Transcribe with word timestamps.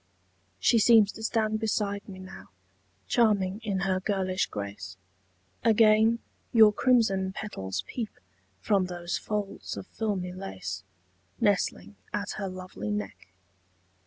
She 0.57 0.79
seems 0.79 1.11
to 1.11 1.21
stand 1.21 1.59
beside 1.59 2.09
me 2.09 2.17
now, 2.17 2.49
Charming 3.07 3.61
in 3.63 3.81
her 3.81 3.99
girlish 3.99 4.47
grace; 4.47 4.97
Again 5.63 6.17
your 6.51 6.73
crimson 6.73 7.33
petals 7.33 7.83
peep 7.85 8.09
From 8.59 8.85
those 8.87 9.19
folds 9.19 9.77
of 9.77 9.85
filmy 9.85 10.33
lace 10.33 10.83
Nestling 11.39 11.97
at 12.11 12.31
her 12.37 12.47
lovely 12.49 12.89
neck. 12.89 13.27